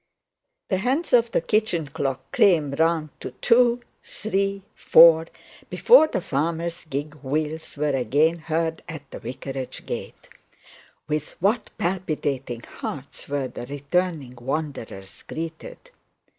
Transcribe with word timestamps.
The 0.69 0.77
hands 0.79 1.13
of 1.13 1.29
the 1.29 1.41
kitchen 1.41 1.85
clock 1.85 2.31
came 2.31 2.71
round 2.71 3.09
to 3.19 3.29
two, 3.39 3.81
three, 4.03 4.63
four, 4.73 5.27
before 5.69 6.07
the 6.07 6.21
farmer's 6.21 6.85
gig 6.85 7.13
wheels 7.21 7.77
were 7.77 7.95
agin 7.95 8.39
heard 8.39 8.81
at 8.89 9.11
the 9.11 9.19
vicarage 9.19 9.85
gate. 9.85 10.27
With 11.07 11.35
what 11.39 11.69
palpitating 11.77 12.61
hearts 12.63 13.29
were 13.29 13.47
the 13.47 13.67
returning 13.67 14.33
wanderers 14.41 15.21
greeted! 15.21 15.91